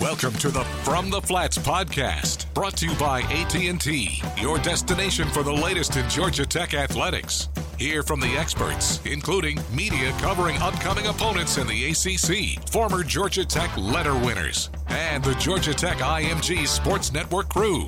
[0.00, 5.42] Welcome to the From the Flats podcast, brought to you by AT&T, your destination for
[5.42, 7.50] the latest in Georgia Tech athletics.
[7.78, 13.76] Hear from the experts, including media covering upcoming opponents in the ACC, former Georgia Tech
[13.76, 17.86] letter winners, and the Georgia Tech IMG Sports Network crew.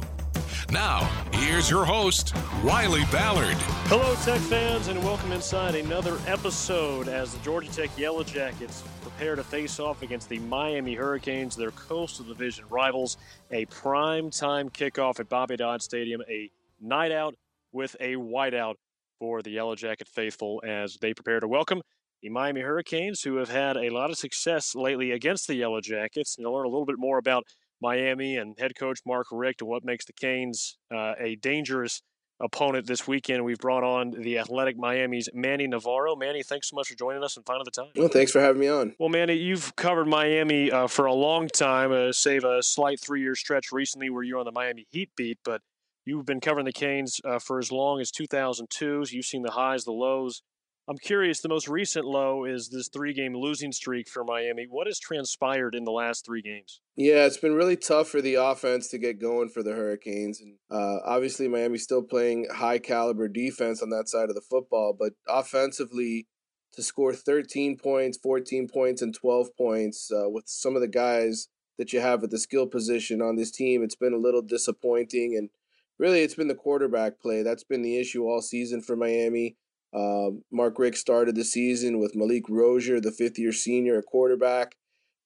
[0.73, 1.00] Now,
[1.34, 2.34] here's your host,
[2.64, 3.59] Wiley Ballard.
[3.89, 9.36] Hello, Tech fans, and welcome inside another episode as the Georgia Tech Yellow Jackets prepare
[9.36, 13.18] to face off against the Miami Hurricanes, their Coastal Division rivals.
[13.50, 17.35] A prime time kickoff at Bobby Dodd Stadium, a night out
[17.72, 18.77] with a whiteout
[19.18, 21.82] for the Yellow Jacket faithful as they prepare to welcome
[22.22, 26.39] the Miami Hurricanes, who have had a lot of success lately against the Yellow Jackets.
[26.39, 27.44] And you'll learn a little bit more about
[27.82, 32.03] Miami and head coach Mark Richt and what makes the Canes uh, a dangerous
[32.41, 33.45] opponent this weekend.
[33.45, 36.17] We've brought on the Athletic Miami's Manny Navarro.
[36.17, 37.91] Manny, thanks so much for joining us and finding the time.
[37.97, 38.95] Well, thanks for having me on.
[38.98, 43.34] Well, Manny, you've covered Miami uh, for a long time, uh, save a slight three-year
[43.34, 45.62] stretch recently where you're on the Miami Heat beat, but
[46.05, 49.05] you've been covering the Canes uh, for as long as 2002.
[49.05, 50.42] So you've seen the highs, the lows.
[50.88, 54.66] I'm curious, the most recent low is this three game losing streak for Miami.
[54.69, 56.80] What has transpired in the last three games?
[56.97, 60.41] Yeah, it's been really tough for the offense to get going for the Hurricanes.
[60.41, 64.97] And uh, obviously, Miami's still playing high caliber defense on that side of the football,
[64.98, 66.27] but offensively,
[66.72, 71.48] to score 13 points, 14 points, and 12 points uh, with some of the guys
[71.78, 75.36] that you have at the skill position on this team, it's been a little disappointing.
[75.36, 75.50] And
[75.98, 77.42] really, it's been the quarterback play.
[77.42, 79.56] That's been the issue all season for Miami.
[79.92, 84.76] Uh, Mark Richt started the season with Malik Rosier, the fifth year senior at quarterback.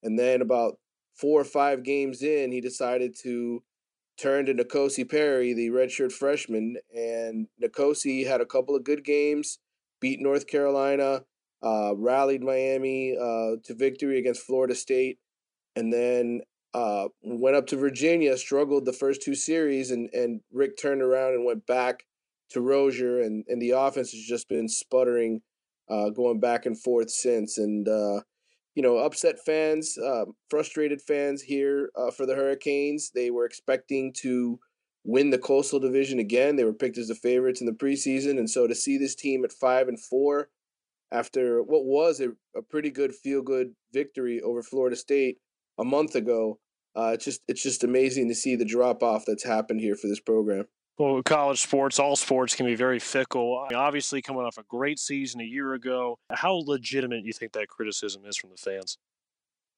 [0.03, 0.79] And then about
[1.15, 3.63] four or five games in, he decided to
[4.19, 6.77] turn to N'Kosi Perry, the redshirt freshman.
[6.95, 9.59] And N'Kosi had a couple of good games,
[10.01, 11.23] beat North Carolina,
[11.63, 15.19] uh, rallied Miami uh, to victory against Florida State,
[15.75, 16.41] and then
[16.75, 21.35] uh, went up to Virginia, struggled the first two series, and, and Richt turned around
[21.35, 22.05] and went back
[22.51, 25.43] to Rosier, and, and the offense has just been sputtering,
[25.89, 27.59] uh, going back and forth since.
[27.59, 28.21] And, uh,
[28.75, 33.11] you know, upset fans, uh, frustrated fans here uh, for the Hurricanes.
[33.15, 34.59] They were expecting to
[35.05, 36.57] win the Coastal Division again.
[36.57, 38.39] They were picked as the favorites in the preseason.
[38.39, 40.49] And so to see this team at 5 and 4
[41.13, 45.39] after what was a, a pretty good feel good victory over Florida State
[45.79, 46.59] a month ago,
[46.97, 50.09] uh, it's just it's just amazing to see the drop off that's happened here for
[50.09, 50.65] this program.
[50.99, 53.67] Well, college sports, all sports can be very fickle.
[53.75, 58.23] Obviously, coming off a great season a year ago, how legitimate you think that criticism
[58.25, 58.97] is from the fans?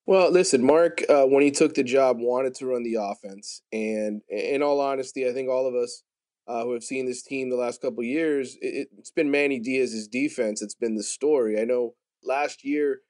[0.07, 4.23] Well, listen, Mark, uh, when he took the job, wanted to run the offense, and
[4.29, 6.05] in all honesty, I think all of us
[6.47, 10.07] uh, who have seen this team the last couple years, it, has been Manny Diaz's
[10.07, 10.63] defense.
[10.63, 11.61] It's been the story.
[11.61, 13.01] I know last year,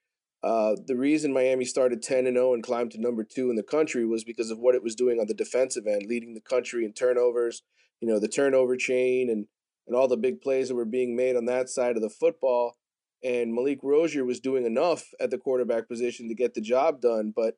[0.43, 3.63] uh, the reason Miami started 10 and 0 and climbed to number two in the
[3.63, 6.87] country was because of what it was doing on the defensive end, leading the country
[6.87, 7.63] in turnovers
[8.01, 9.47] you know, the turnover chain and
[9.87, 12.77] and all the big plays that were being made on that side of the football.
[13.25, 17.33] And Malik Rosier was doing enough at the quarterback position to get the job done.
[17.35, 17.57] But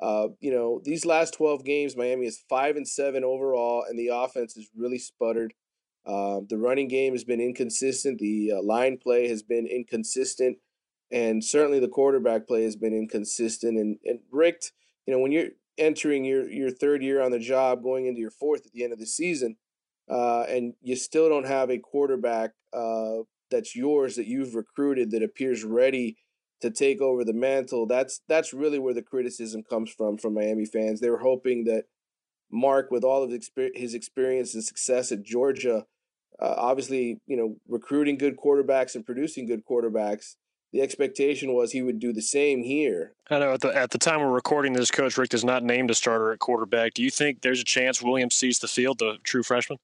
[0.00, 4.08] uh, you know, these last twelve games, Miami is five and seven overall, and the
[4.08, 5.52] offense has really sputtered.
[6.06, 8.18] Uh, the running game has been inconsistent.
[8.18, 10.56] The uh, line play has been inconsistent,
[11.10, 13.76] and certainly the quarterback play has been inconsistent.
[13.78, 14.72] And and Richt,
[15.06, 18.30] you know, when you're entering your your third year on the job, going into your
[18.30, 19.56] fourth at the end of the season,
[20.10, 23.18] uh, and you still don't have a quarterback uh,
[23.50, 26.16] that's yours that you've recruited that appears ready
[26.60, 27.86] to take over the mantle.
[27.86, 31.00] That's that's really where the criticism comes from from Miami fans.
[31.00, 31.84] They were hoping that
[32.50, 35.86] Mark, with all of his experience and success at Georgia,
[36.40, 40.34] uh, obviously you know recruiting good quarterbacks and producing good quarterbacks.
[40.72, 43.14] The expectation was he would do the same here.
[43.28, 45.88] I know at the, at the time we're recording this, Coach Richt does not name
[45.88, 46.94] a starter at quarterback.
[46.94, 49.78] Do you think there's a chance Williams sees the field, the true freshman?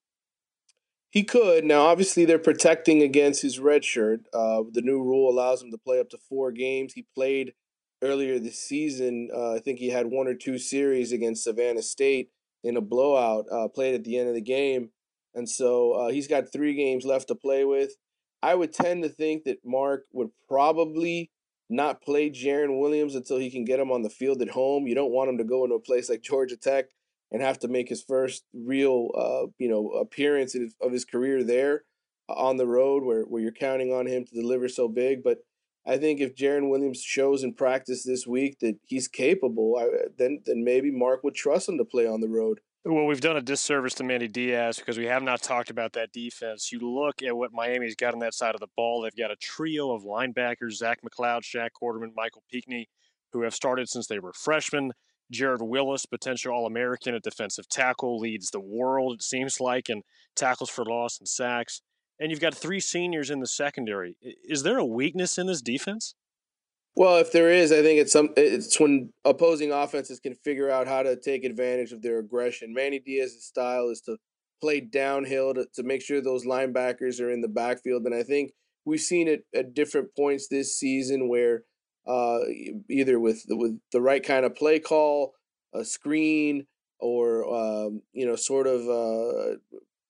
[1.10, 1.64] He could.
[1.64, 4.20] Now, obviously, they're protecting against his red shirt.
[4.34, 6.92] Uh, the new rule allows him to play up to four games.
[6.92, 7.54] He played
[8.02, 9.30] earlier this season.
[9.34, 12.30] Uh, I think he had one or two series against Savannah State
[12.64, 14.90] in a blowout, uh, played at the end of the game.
[15.34, 17.92] And so uh, he's got three games left to play with.
[18.42, 21.30] I would tend to think that Mark would probably
[21.68, 24.86] not play Jarren Williams until he can get him on the field at home.
[24.86, 26.86] You don't want him to go into a place like Georgia Tech
[27.36, 31.84] and have to make his first real, uh, you know, appearance of his career there
[32.30, 35.22] uh, on the road, where where you're counting on him to deliver so big.
[35.22, 35.40] But
[35.86, 40.40] I think if Jarren Williams shows in practice this week that he's capable, I, then
[40.46, 42.60] then maybe Mark would trust him to play on the road.
[42.86, 46.12] Well, we've done a disservice to Manny Diaz because we have not talked about that
[46.12, 46.72] defense.
[46.72, 49.02] You look at what Miami's got on that side of the ball.
[49.02, 52.88] They've got a trio of linebackers: Zach McCloud, Shaq Quarterman, Michael Pinckney,
[53.34, 54.92] who have started since they were freshmen.
[55.30, 60.02] Gerald Willis, potential All American at defensive tackle, leads the world, it seems like, in
[60.34, 61.82] tackles for loss and sacks.
[62.18, 64.16] And you've got three seniors in the secondary.
[64.22, 66.14] Is there a weakness in this defense?
[66.94, 70.88] Well, if there is, I think it's some it's when opposing offenses can figure out
[70.88, 72.72] how to take advantage of their aggression.
[72.72, 74.16] Manny Diaz's style is to
[74.62, 78.06] play downhill to, to make sure those linebackers are in the backfield.
[78.06, 78.52] And I think
[78.86, 81.64] we've seen it at different points this season where
[82.06, 82.40] uh,
[82.88, 85.34] either with the, with the right kind of play call,
[85.74, 86.66] a screen,
[86.98, 89.56] or um, you know, sort of uh,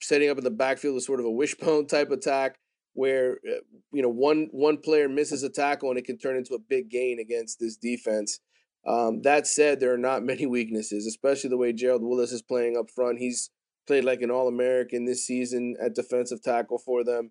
[0.01, 2.59] setting up in the backfield with sort of a wishbone type attack
[2.97, 3.61] where uh,
[3.93, 6.91] you know one one player misses a tackle and it can turn into a big
[6.91, 8.41] gain against this defense.
[8.87, 12.77] Um, that said, there are not many weaknesses, especially the way Gerald Willis is playing
[12.77, 13.19] up front.
[13.19, 13.51] He's
[13.87, 17.31] played like an All American this season at defensive tackle for them,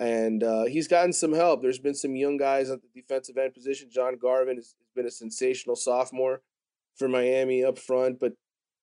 [0.00, 1.60] and uh, he's gotten some help.
[1.60, 3.90] There's been some young guys at the defensive end position.
[3.92, 6.40] John Garvin has, been a sensational sophomore
[6.96, 8.32] for Miami up front, but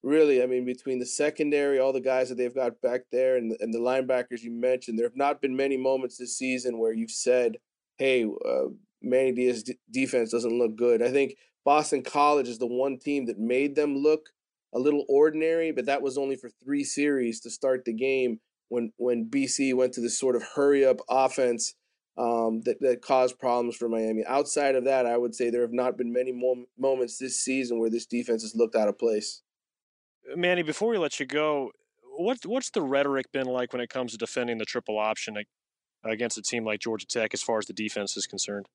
[0.04, 3.52] really, I mean, between the secondary, all the guys that they've got back there, and
[3.52, 6.94] the, and the linebackers you mentioned, there have not been many moments this season where
[6.94, 7.58] you've said,
[7.98, 8.70] "Hey, uh,
[9.02, 11.36] Manny Diaz d- defense doesn't look good." I think
[11.66, 14.30] Boston College is the one team that made them look
[14.74, 18.92] a little ordinary, but that was only for three series to start the game when
[18.98, 21.76] when BC went to this sort of hurry up offense.
[22.20, 24.26] Um, that, that caused problems for Miami.
[24.26, 27.80] Outside of that, I would say there have not been many mom- moments this season
[27.80, 29.44] where this defense has looked out of place.
[30.36, 31.72] Manny, before we let you go,
[32.18, 35.38] what what's the rhetoric been like when it comes to defending the triple option
[36.04, 38.68] against a team like Georgia Tech as far as the defense is concerned?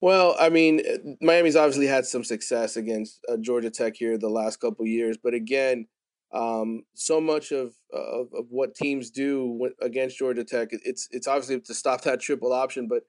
[0.00, 4.28] Well, I mean, eh, Miami's obviously had some success against uh, Georgia Tech here the
[4.28, 5.86] last couple years, but again,
[6.32, 11.60] um, so much of, of, of what teams do against Georgia Tech, it's it's obviously
[11.60, 13.02] to stop that triple option, but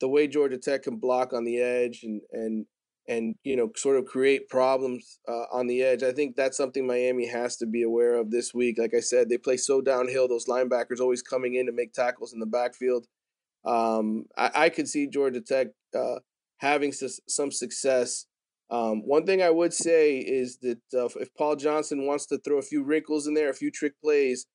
[0.00, 2.66] the way Georgia Tech can block on the edge and and
[3.08, 6.02] and you know sort of create problems uh, on the edge.
[6.02, 8.78] I think that's something Miami has to be aware of this week.
[8.78, 12.32] Like I said, they play so downhill; those linebackers always coming in to make tackles
[12.32, 13.06] in the backfield.
[13.64, 16.20] Um, I, I, could see Georgia Tech uh,
[16.58, 18.26] having some success.
[18.70, 22.58] Um, one thing I would say is that uh, if Paul Johnson wants to throw
[22.58, 24.46] a few wrinkles in there, a few trick plays,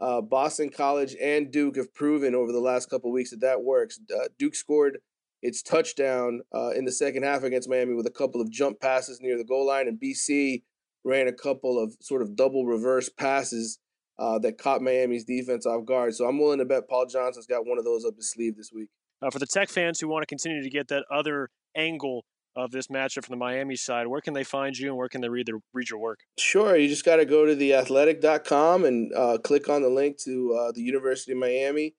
[0.00, 3.98] uh, Boston College and Duke have proven over the last couple weeks that that works.
[4.14, 4.98] Uh, Duke scored
[5.42, 9.20] its touchdown uh, in the second half against Miami with a couple of jump passes
[9.20, 10.62] near the goal line, and BC
[11.04, 13.78] ran a couple of sort of double reverse passes
[14.18, 16.14] uh, that caught Miami's defense off guard.
[16.14, 18.70] So I'm willing to bet Paul Johnson's got one of those up his sleeve this
[18.72, 18.88] week.
[19.20, 22.24] Uh, for the Tech fans who want to continue to get that other angle
[22.56, 25.20] of this matchup from the Miami side, where can they find you and where can
[25.20, 26.20] they read, the, read your work?
[26.38, 26.76] Sure.
[26.76, 30.72] You just got to go to theathletic.com and uh, click on the link to uh,
[30.72, 31.94] the University of Miami,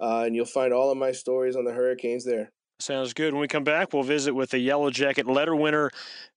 [0.00, 2.50] uh, and you'll find all of my stories on the Hurricanes there.
[2.80, 3.32] Sounds good.
[3.32, 5.90] When we come back, we'll visit with the Yellow Jacket letter winner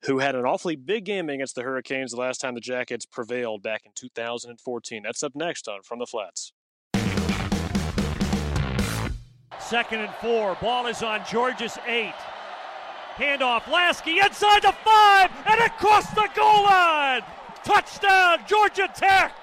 [0.06, 3.62] who had an awfully big game against the Hurricanes the last time the Jackets prevailed
[3.62, 5.04] back in 2014.
[5.04, 6.52] That's up next on From the Flats.
[9.60, 10.58] Second and four.
[10.60, 12.16] Ball is on Georgia's eight.
[13.16, 13.62] Handoff.
[13.64, 17.22] Laskey inside the five and across the goal line.
[17.64, 19.34] Touchdown, Georgia Tech.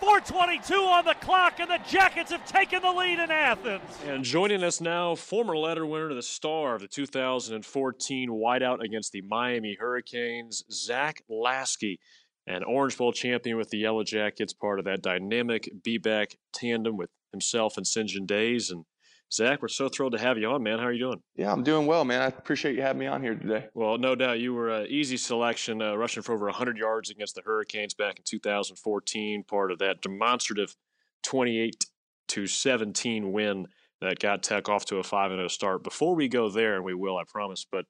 [0.00, 3.82] 422 on the clock, and the Jackets have taken the lead in Athens.
[4.06, 9.12] And joining us now, former letter winner to the star of the 2014 whiteout against
[9.12, 11.98] the Miami Hurricanes, Zach Laskey,
[12.46, 17.10] an Orange Bowl champion with the Yellow Jackets, part of that dynamic B-back tandem with
[17.32, 18.70] himself and Synjyn Days.
[18.70, 18.84] And
[19.32, 20.78] Zach, we're so thrilled to have you on, man.
[20.78, 21.20] How are you doing?
[21.34, 22.20] Yeah, I'm doing well, man.
[22.20, 23.66] I appreciate you having me on here today.
[23.74, 27.34] Well, no doubt you were an easy selection, uh, rushing for over 100 yards against
[27.34, 30.76] the Hurricanes back in 2014, part of that demonstrative
[31.24, 31.84] 28
[32.28, 33.66] to 17 win
[34.00, 35.82] that got Tech off to a 5 0 start.
[35.82, 37.86] Before we go there, and we will, I promise, but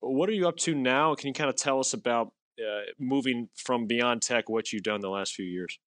[0.00, 1.14] what are you up to now?
[1.14, 5.00] Can you kind of tell us about uh, moving from beyond Tech, what you've done
[5.00, 5.78] the last few years?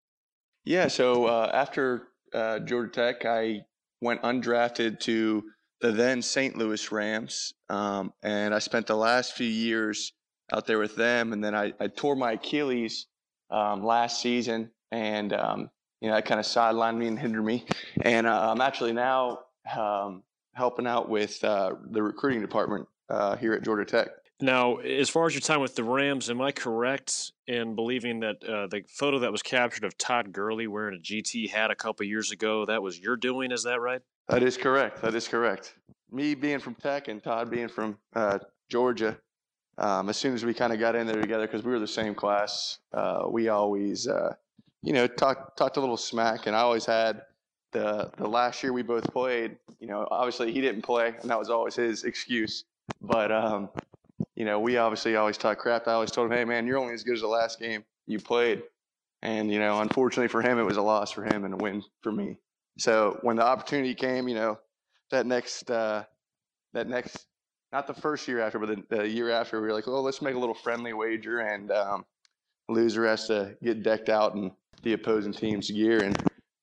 [0.63, 3.61] Yeah, so uh, after uh, Georgia Tech, I
[4.01, 5.43] went undrafted to
[5.79, 6.57] the then St.
[6.57, 10.13] Louis Rams, um, and I spent the last few years
[10.51, 11.33] out there with them.
[11.33, 13.07] And then I, I tore my Achilles
[13.49, 15.69] um, last season, and um,
[16.01, 17.65] you know that kind of sidelined me and hindered me.
[18.01, 19.39] And uh, I'm actually now
[19.75, 24.09] um, helping out with uh, the recruiting department uh, here at Georgia Tech.
[24.41, 28.43] Now, as far as your time with the Rams, am I correct in believing that
[28.43, 32.07] uh, the photo that was captured of Todd Gurley wearing a GT hat a couple
[32.07, 33.51] years ago, that was your doing?
[33.51, 34.01] Is that right?
[34.29, 35.01] That is correct.
[35.03, 35.75] That is correct.
[36.11, 39.15] Me being from Tech and Todd being from uh, Georgia,
[39.77, 41.87] um, as soon as we kind of got in there together, because we were the
[41.87, 44.33] same class, uh, we always, uh,
[44.81, 47.21] you know, talked talked a little smack, and I always had
[47.73, 49.57] the the last year we both played.
[49.79, 52.65] You know, obviously he didn't play, and that was always his excuse.
[53.01, 53.69] But um,
[54.41, 55.87] you know, we obviously always talk crap.
[55.87, 58.17] I always told him, hey, man, you're only as good as the last game you
[58.17, 58.63] played.
[59.21, 61.83] And, you know, unfortunately for him, it was a loss for him and a win
[62.01, 62.37] for me.
[62.79, 64.57] So when the opportunity came, you know,
[65.11, 66.05] that next, uh,
[66.73, 67.27] that next,
[67.71, 70.23] not the first year after, but the, the year after, we were like, oh, let's
[70.23, 72.03] make a little friendly wager and um,
[72.67, 76.01] loser has to get decked out in the opposing team's gear.
[76.01, 76.19] And,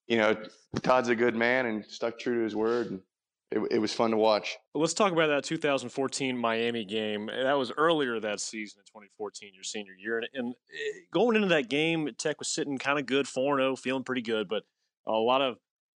[0.09, 0.35] you know,
[0.83, 2.91] Todd's a good man and stuck true to his word.
[2.91, 3.01] And
[3.51, 4.59] it, it was fun to watch.
[4.75, 7.27] Let's talk about that 2014 Miami game.
[7.27, 10.19] That was earlier that season in 2014, your senior year.
[10.19, 13.77] And, and eh, going into that game, Tech was sitting kind of good, 4 0,
[13.77, 14.49] feeling pretty good.
[14.49, 14.65] But
[15.07, 15.57] a lot of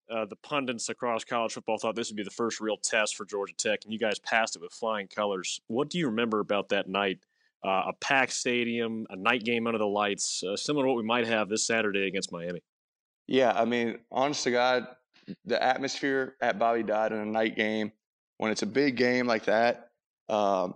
[0.10, 3.26] uh, the pundits across college football thought this would be the first real test for
[3.26, 5.62] Georgia Tech, and you guys passed it with flying colors.
[5.68, 7.20] What do you remember about that night?
[7.64, 11.04] Uh, a packed stadium, a night game under the lights, uh, similar to what we
[11.04, 12.62] might have this Saturday against Miami.
[13.28, 14.88] Yeah, I mean, honest to God,
[15.46, 17.92] the atmosphere at Bobby Dodd in a night game,
[18.38, 19.92] when it's a big game like that,
[20.30, 20.76] um,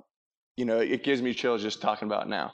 [0.58, 2.54] you know, it gives me chills just talking about now.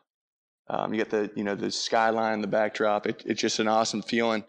[0.69, 3.05] Um, you get the, you know, the skyline, the backdrop.
[3.05, 4.43] It, it's just an awesome feeling.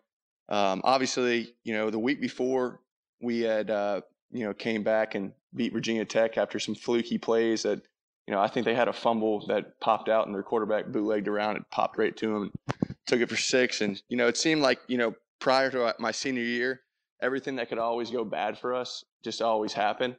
[0.48, 2.80] Um, obviously, you know, the week before
[3.20, 7.64] we had, uh, you know, came back and beat Virginia Tech after some fluky plays
[7.64, 7.82] that,
[8.26, 11.26] you know, I think they had a fumble that popped out and their quarterback bootlegged
[11.26, 13.80] around and popped right to him and took it for six.
[13.80, 16.82] And, you know, it seemed like, you know, prior to my senior year,
[17.22, 20.16] everything that could always go bad for us just always happened.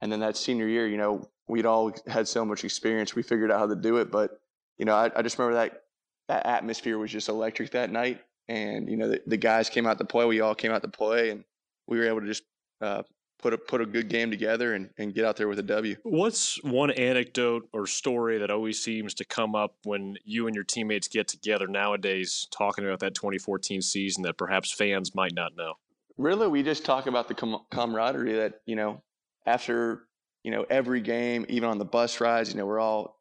[0.00, 3.14] And then that senior year, you know, we'd all had so much experience.
[3.14, 4.10] We figured out how to do it.
[4.10, 4.40] But,
[4.78, 5.82] you know, I, I just remember that
[6.28, 8.20] that atmosphere was just electric that night.
[8.48, 10.24] And, you know, the, the, guys came out to play.
[10.26, 11.44] We all came out to play and
[11.86, 12.42] we were able to just
[12.80, 13.02] uh,
[13.38, 15.96] put a put a good game together and, and get out there with a W.
[16.02, 20.64] What's one anecdote or story that always seems to come up when you and your
[20.64, 25.74] teammates get together nowadays talking about that 2014 season that perhaps fans might not know?
[26.16, 29.02] Really we just talk about the com- camaraderie that you know
[29.46, 30.06] after
[30.42, 33.20] you know every game even on the bus rides you know we're all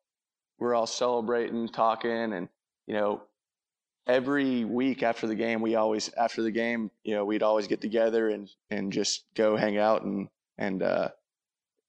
[0.59, 2.47] we're all celebrating talking and
[2.87, 3.21] you know
[4.07, 7.81] every week after the game we always after the game you know we'd always get
[7.81, 11.09] together and and just go hang out and and uh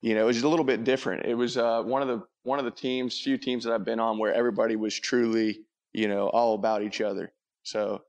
[0.01, 1.25] you know it was a little bit different.
[1.25, 4.01] It was uh one of the one of the teams few teams that i've been
[4.01, 5.61] on where everybody was truly
[5.95, 7.33] you know all about each other.
[7.63, 8.03] So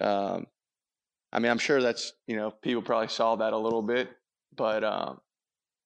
[0.00, 0.46] um
[1.32, 4.10] I mean, I'm sure that's you know people probably saw that a little bit,
[4.56, 5.20] but um,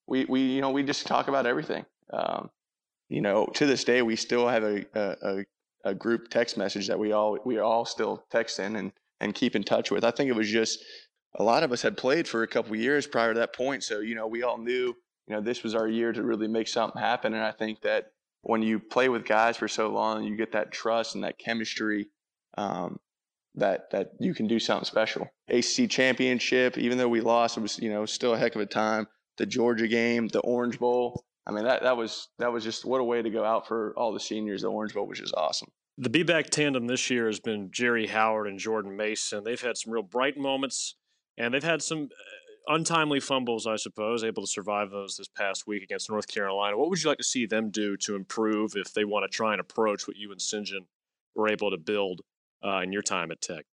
[0.06, 1.84] we we you know we just talk about everything.
[2.12, 2.50] Um,
[3.08, 5.44] you know, to this day, we still have a, a
[5.84, 9.62] a group text message that we all we all still texting and and keep in
[9.62, 10.04] touch with.
[10.04, 10.82] I think it was just
[11.36, 14.00] a lot of us had played for a couple years prior to that point, so
[14.00, 14.96] you know we all knew
[15.26, 17.34] you know this was our year to really make something happen.
[17.34, 20.72] And I think that when you play with guys for so long, you get that
[20.72, 22.08] trust and that chemistry.
[22.56, 22.98] Um,
[23.56, 25.28] that that you can do something special.
[25.48, 28.66] ACC championship, even though we lost, it was you know still a heck of a
[28.66, 29.06] time.
[29.36, 31.24] The Georgia game, the Orange Bowl.
[31.46, 33.94] I mean that that was that was just what a way to go out for
[33.96, 34.62] all the seniors.
[34.62, 35.68] The Orange Bowl was just awesome.
[35.96, 39.44] The B-back tandem this year has been Jerry Howard and Jordan Mason.
[39.44, 40.96] They've had some real bright moments,
[41.38, 45.68] and they've had some uh, untimely fumbles, I suppose, able to survive those this past
[45.68, 46.76] week against North Carolina.
[46.76, 49.52] What would you like to see them do to improve if they want to try
[49.52, 50.86] and approach what you and Synjyn
[51.36, 52.22] were able to build
[52.64, 53.64] uh, in your time at Tech?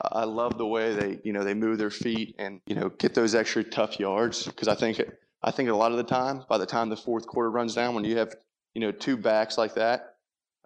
[0.00, 3.14] I love the way they, you know, they move their feet and you know get
[3.14, 5.00] those extra tough yards because I think
[5.42, 7.94] I think a lot of the time, by the time the fourth quarter runs down,
[7.94, 8.34] when you have
[8.74, 10.16] you know two backs like that,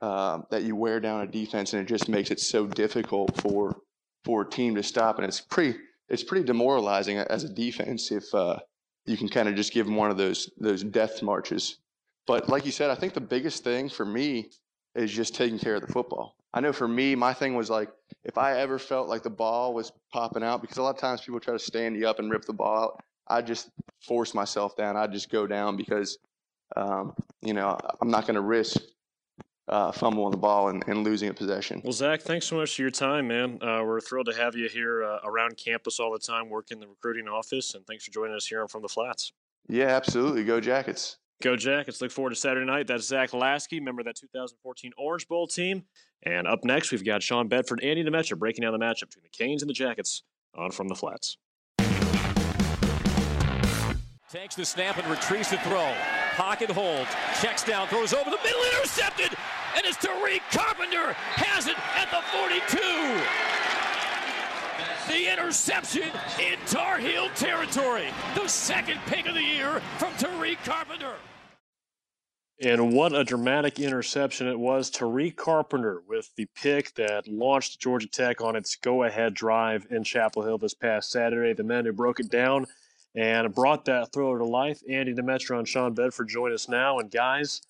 [0.00, 3.76] um, that you wear down a defense and it just makes it so difficult for
[4.24, 8.32] for a team to stop, and it's pretty it's pretty demoralizing as a defense if
[8.34, 8.58] uh,
[9.06, 11.78] you can kind of just give them one of those those death marches.
[12.26, 14.50] But like you said, I think the biggest thing for me
[14.94, 16.36] is just taking care of the football.
[16.56, 17.90] I know for me, my thing was like
[18.24, 21.20] if I ever felt like the ball was popping out, because a lot of times
[21.20, 23.02] people try to stand you up and rip the ball out.
[23.28, 23.68] I just
[24.00, 24.96] force myself down.
[24.96, 26.16] I just go down because,
[26.74, 28.80] um, you know, I'm not going to risk
[29.68, 31.82] uh, fumbling the ball and, and, losing a possession.
[31.84, 33.58] Well, Zach, thanks so much for your time, man.
[33.60, 36.80] Uh, we're thrilled to have you here uh, around campus all the time, working in
[36.80, 39.32] the recruiting office, and thanks for joining us here on From the Flats.
[39.68, 40.44] Yeah, absolutely.
[40.44, 41.18] Go Jackets.
[41.42, 42.00] Go Jackets.
[42.00, 42.86] Look forward to Saturday night.
[42.86, 45.84] That's Zach Laskey, member of that 2014 Orange Bowl team.
[46.22, 49.24] And up next, we've got Sean Bedford, and Andy Demetra breaking down the matchup between
[49.24, 50.22] the Canes and the Jackets
[50.54, 51.36] on From the Flats.
[54.30, 55.94] Takes the snap and retrieves the throw.
[56.34, 57.08] Pocket holds,
[57.40, 59.36] checks down, throws over the middle, intercepted,
[59.76, 63.55] and it's Tariq Carpenter has it at the 42.
[65.08, 66.10] The interception
[66.40, 68.08] in Tar Heel territory.
[68.34, 71.14] The second pick of the year from Tariq Carpenter.
[72.60, 74.90] And what a dramatic interception it was.
[74.90, 80.02] Tariq Carpenter with the pick that launched Georgia Tech on its go ahead drive in
[80.02, 81.52] Chapel Hill this past Saturday.
[81.52, 82.66] The men who broke it down
[83.14, 86.98] and brought that throw to life, Andy Demetra and Sean Bedford, join us now.
[86.98, 87.62] And guys,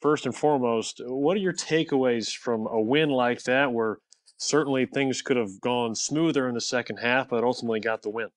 [0.00, 3.98] first and foremost, what are your takeaways from a win like that where
[4.38, 8.28] certainly things could have gone smoother in the second half, but ultimately got the win?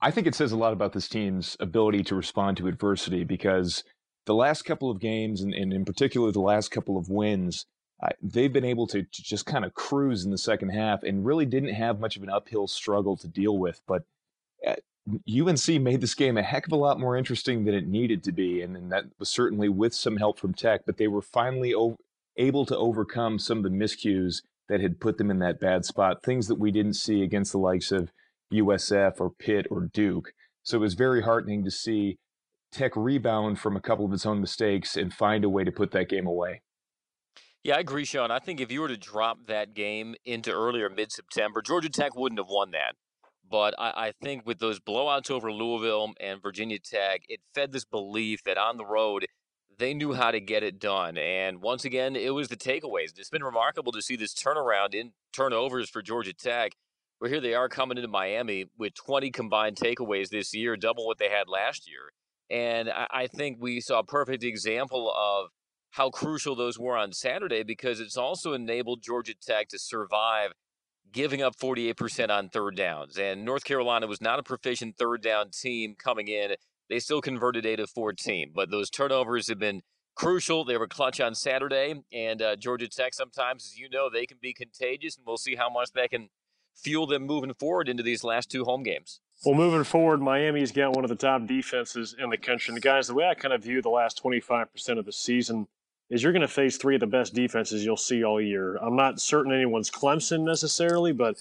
[0.00, 3.84] I think it says a lot about this team's ability to respond to adversity because
[4.26, 7.64] the last couple of games, and, and in particular the last couple of wins,
[8.02, 11.24] uh, they've been able to, to just kind of cruise in the second half and
[11.24, 13.80] really didn't have much of an uphill struggle to deal with.
[13.86, 14.02] But
[14.66, 14.74] uh,
[15.30, 18.32] UNC made this game a heck of a lot more interesting than it needed to
[18.32, 20.82] be, and, and that was certainly with some help from Tech.
[20.86, 21.74] But they were finally
[22.36, 26.22] able to overcome some of the miscues that had put them in that bad spot,
[26.22, 28.10] things that we didn't see against the likes of
[28.52, 30.32] USF or Pitt or Duke.
[30.62, 32.18] So it was very heartening to see
[32.72, 35.92] Tech rebound from a couple of its own mistakes and find a way to put
[35.92, 36.62] that game away.
[37.62, 38.30] Yeah, I agree, Sean.
[38.30, 42.14] I think if you were to drop that game into earlier mid September, Georgia Tech
[42.14, 42.96] wouldn't have won that.
[43.48, 47.84] But I, I, think with those blowouts over Louisville and Virginia Tech, it fed this
[47.84, 49.26] belief that on the road,
[49.78, 51.16] they knew how to get it done.
[51.18, 53.18] And once again, it was the takeaways.
[53.18, 56.72] It's been remarkable to see this turnaround in turnovers for Georgia Tech.
[57.18, 61.18] Where here they are coming into Miami with 20 combined takeaways this year, double what
[61.18, 62.12] they had last year.
[62.50, 65.50] And I, I think we saw a perfect example of
[65.92, 70.50] how crucial those were on Saturday because it's also enabled Georgia Tech to survive
[71.12, 73.16] giving up 48% on third downs.
[73.16, 76.56] And North Carolina was not a proficient third down team coming in.
[76.88, 79.82] They still converted 8 of 14, but those turnovers have been
[80.14, 80.64] crucial.
[80.64, 84.38] They were clutch on Saturday, and uh, Georgia Tech sometimes, as you know, they can
[84.40, 86.28] be contagious, and we'll see how much that can
[86.76, 89.20] fuel them moving forward into these last two home games.
[89.44, 92.72] Well, moving forward, Miami's got one of the top defenses in the country.
[92.72, 95.66] And the guys, the way I kind of view the last 25% of the season
[96.10, 98.76] is you're going to face three of the best defenses you'll see all year.
[98.76, 101.36] I'm not certain anyone's Clemson necessarily, but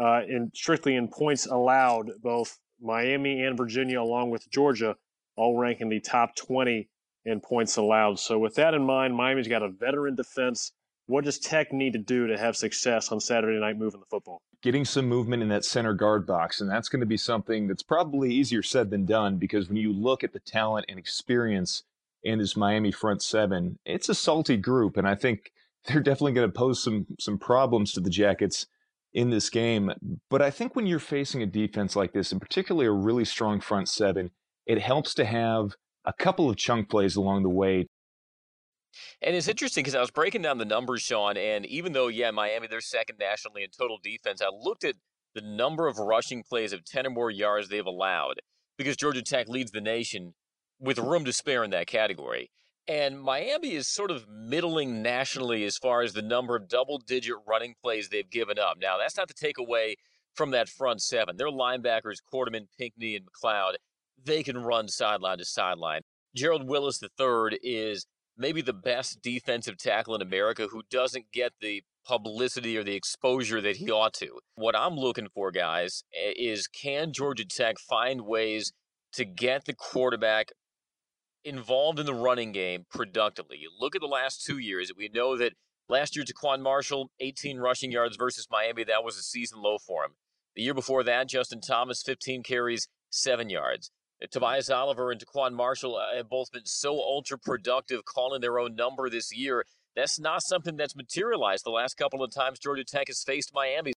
[0.00, 4.96] uh, in strictly in points allowed, both Miami and Virginia, along with Georgia,
[5.36, 6.88] all rank in the top 20
[7.24, 8.18] in points allowed.
[8.18, 10.72] So, with that in mind, Miami's got a veteran defense.
[11.06, 14.40] What does Tech need to do to have success on Saturday night moving the football?
[14.62, 16.60] Getting some movement in that center guard box.
[16.60, 19.92] And that's going to be something that's probably easier said than done because when you
[19.92, 21.84] look at the talent and experience
[22.24, 24.96] in this Miami front seven, it's a salty group.
[24.96, 25.52] And I think
[25.86, 28.66] they're definitely going to pose some some problems to the Jackets
[29.16, 29.90] in this game.
[30.30, 33.60] But I think when you're facing a defense like this, and particularly a really strong
[33.60, 34.30] front seven,
[34.66, 35.74] it helps to have
[36.04, 37.86] a couple of chunk plays along the way
[39.20, 42.30] and it's interesting because I was breaking down the numbers, Sean, and even though, yeah,
[42.30, 44.94] Miami, they're second nationally in total defense, I looked at
[45.34, 48.40] the number of rushing plays of 10 or more yards they've allowed
[48.78, 50.34] because Georgia Tech leads the nation
[50.78, 52.50] with room to spare in that category.
[52.88, 57.34] And Miami is sort of middling nationally as far as the number of double digit
[57.46, 58.76] running plays they've given up.
[58.80, 59.96] Now, that's not to take away
[60.34, 61.36] from that front seven.
[61.36, 63.74] Their linebackers, Quarterman, Pinckney, and McCloud,
[64.22, 66.02] they can run sideline to sideline.
[66.34, 71.82] Gerald Willis III is maybe the best defensive tackle in America who doesn't get the
[72.06, 74.38] publicity or the exposure that he ought to.
[74.54, 78.72] What I'm looking for, guys, eh, is can Georgia Tech find ways
[79.14, 80.52] to get the quarterback
[81.46, 83.56] involved in the running game productively?
[83.58, 85.52] You look at the last two years, we know that
[85.88, 90.04] last year, TaQuon Marshall, 18 rushing yards versus Miami, that was a season low for
[90.04, 90.12] him.
[90.56, 93.90] The year before that, Justin Thomas, 15 carries, seven yards.
[94.30, 98.74] Tobias Oliver and TaQuon Marshall uh, have both been so ultra productive calling their own
[98.74, 99.64] number this year.
[99.94, 103.92] That's not something that's materialized the last couple of times Georgia Tech has faced Miami.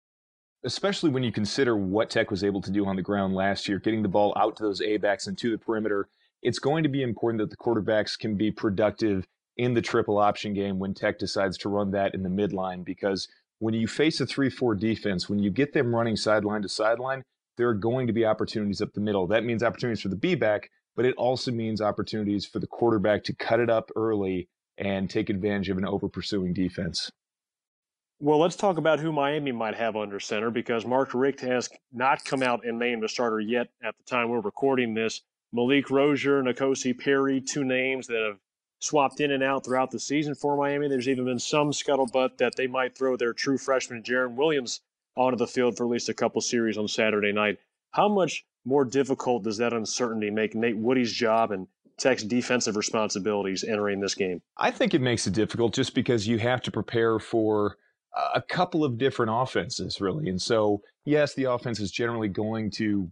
[0.64, 3.78] Especially when you consider what Tech was able to do on the ground last year,
[3.78, 6.08] getting the ball out to those A backs and to the perimeter.
[6.42, 10.54] It's going to be important that the quarterbacks can be productive in the triple option
[10.54, 14.26] game when Tech decides to run that in the midline because when you face a
[14.26, 17.22] 3 4 defense, when you get them running sideline to sideline,
[17.56, 19.26] there are going to be opportunities up the middle.
[19.26, 23.24] That means opportunities for the B back, but it also means opportunities for the quarterback
[23.24, 24.48] to cut it up early
[24.78, 27.10] and take advantage of an over pursuing defense.
[28.20, 32.24] Well, let's talk about who Miami might have under center because Mark Richt has not
[32.24, 35.22] come out and named a starter yet at the time we're recording this.
[35.52, 38.38] Malik Rosier, N'Kosi Perry, two names that have
[38.80, 40.88] swapped in and out throughout the season for Miami.
[40.88, 44.80] There's even been some scuttlebutt that they might throw their true freshman Jarren Williams
[45.16, 47.58] onto the field for at least a couple series on Saturday night.
[47.90, 51.66] How much more difficult does that uncertainty make Nate Woody's job and
[51.98, 54.40] Tech's defensive responsibilities entering this game?
[54.56, 57.76] I think it makes it difficult just because you have to prepare for
[58.34, 60.28] a couple of different offenses, really.
[60.28, 63.10] And so, yes, the offense is generally going to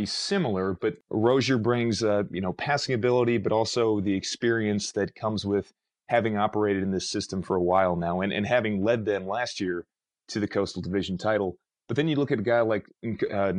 [0.00, 5.14] be similar, but Rosier brings, uh, you know, passing ability, but also the experience that
[5.14, 5.72] comes with
[6.08, 9.60] having operated in this system for a while now and, and having led them last
[9.60, 9.86] year
[10.28, 11.56] to the Coastal Division title.
[11.88, 12.86] But then you look at a guy like
[13.32, 13.52] uh,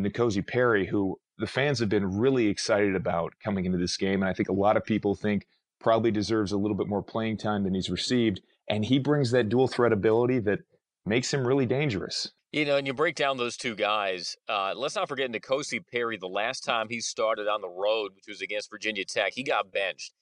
[0.47, 4.21] Perry, who the fans have been really excited about coming into this game.
[4.21, 5.47] And I think a lot of people think
[5.80, 8.41] probably deserves a little bit more playing time than he's received.
[8.69, 10.60] And he brings that dual threat ability that
[11.06, 12.32] makes him really dangerous.
[12.53, 14.38] You know, and you break down those two guys.
[14.47, 16.15] Uh, let's not forget N'Kosi Perry.
[16.15, 19.71] The last time he started on the road, which was against Virginia Tech, he got
[19.71, 20.13] benched.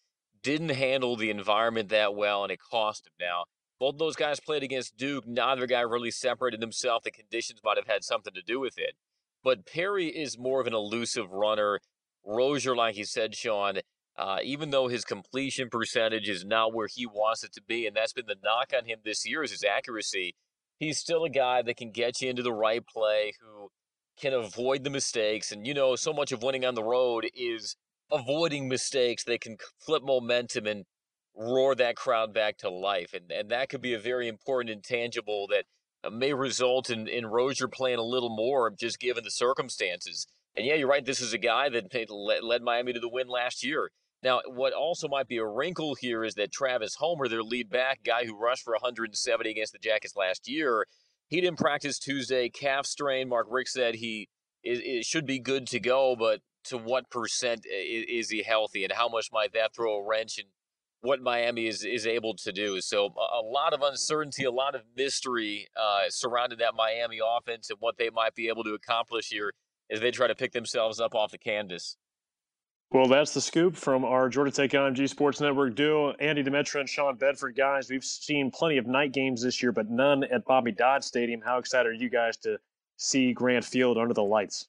[0.41, 3.13] Didn't handle the environment that well, and it cost him.
[3.19, 3.43] Now,
[3.79, 5.27] both those guys played against Duke.
[5.27, 7.03] Neither guy really separated himself.
[7.03, 8.95] The conditions might have had something to do with it.
[9.43, 11.79] But Perry is more of an elusive runner.
[12.25, 13.79] Rosier, like you said, Sean,
[14.17, 17.95] uh, even though his completion percentage is not where he wants it to be, and
[17.95, 20.33] that's been the knock on him this year is his accuracy,
[20.77, 23.69] he's still a guy that can get you into the right play, who
[24.19, 25.51] can avoid the mistakes.
[25.51, 27.75] And, you know, so much of winning on the road is
[28.11, 30.85] avoiding mistakes that can flip momentum and
[31.35, 33.13] roar that crowd back to life.
[33.13, 35.65] And, and that could be a very important intangible that
[36.03, 40.27] uh, may result in, in Rosier playing a little more just given the circumstances.
[40.55, 41.05] And yeah, you're right.
[41.05, 43.91] This is a guy that led Miami to the win last year.
[44.25, 47.99] Now, what also might be a wrinkle here is that Travis Homer, their lead back
[48.03, 50.87] guy who rushed for 170 against the Jackets last year,
[51.27, 53.29] he didn't practice Tuesday, calf strain.
[53.29, 54.27] Mark Richt said he
[54.63, 58.93] it, should be good to go, but to what percent is, is, he healthy, and
[58.93, 60.45] how much might that throw a wrench in
[61.01, 62.81] what Miami is is able to do?
[62.81, 67.69] So a, a lot of uncertainty, a lot of mystery uh, surrounding that Miami offense
[67.69, 69.53] and what they might be able to accomplish here
[69.91, 71.95] as they try to pick themselves up off the canvas.
[72.91, 76.89] Well, that's the scoop from our Georgia Tech IMG Sports Network duo, Andy Demetra and
[76.89, 77.55] Sean Bedford.
[77.55, 81.41] Guys, we've seen plenty of night games this year, but none at Bobby Dodd Stadium.
[81.41, 82.57] How excited are you guys to
[82.97, 84.67] see Grant Field under the lights?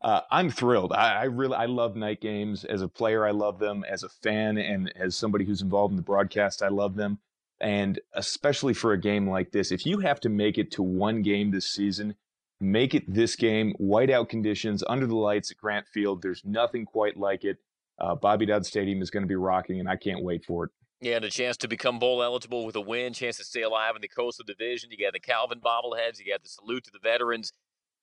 [0.00, 0.92] Uh, I'm thrilled.
[0.92, 2.64] I, I, really I love night games.
[2.64, 3.84] As a player, I love them.
[3.86, 7.18] As a fan and as somebody who's involved in the broadcast, I love them.
[7.60, 11.20] And especially for a game like this, if you have to make it to one
[11.20, 12.14] game this season,
[12.60, 16.22] make it this game, whiteout conditions, under the lights at Grant Field.
[16.22, 17.58] There's nothing quite like it.
[17.98, 20.70] Uh, Bobby Dodd Stadium is going to be rocking, and I can't wait for it.
[21.00, 23.96] Yeah, and a chance to become bowl eligible with a win, chance to stay alive
[23.96, 24.90] in the Coastal Division.
[24.90, 27.52] You got the Calvin bobbleheads, you got the salute to the veterans.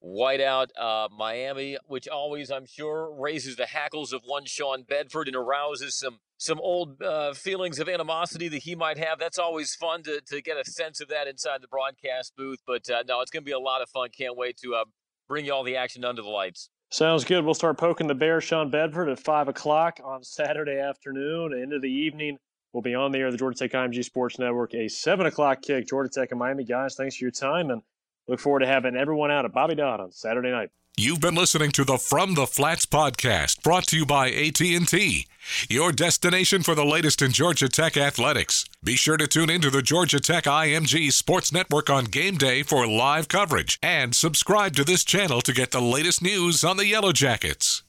[0.04, 5.36] Whiteout uh, Miami, which always, I'm sure, raises the hackles of one Sean Bedford and
[5.36, 9.18] arouses some some old uh, feelings of animosity that he might have.
[9.18, 12.60] That's always fun to, to get a sense of that inside the broadcast booth.
[12.66, 14.10] But uh, no, it's going to be a lot of fun.
[14.16, 14.86] Can't wait to uh,
[15.28, 16.70] bring you all the action under the lights.
[16.90, 17.44] Sounds good.
[17.44, 21.54] We'll start poking the bear, Sean Bedford, at 5 o'clock on Saturday afternoon.
[21.54, 22.38] Into the evening,
[22.72, 25.88] we'll be on the air, the Georgia Tech IMG Sports Network, a 7 o'clock kick.
[25.88, 26.64] Georgia Tech and Miami.
[26.64, 27.82] Guys, thanks for your time, and
[28.28, 30.70] look forward to having everyone out at Bobby Dodd on Saturday night.
[31.00, 35.28] You've been listening to the From the Flats podcast, brought to you by AT&T,
[35.70, 38.66] your destination for the latest in Georgia Tech athletics.
[38.84, 42.88] Be sure to tune into the Georgia Tech IMG Sports Network on game day for
[42.88, 47.12] live coverage, and subscribe to this channel to get the latest news on the Yellow
[47.12, 47.84] Jackets.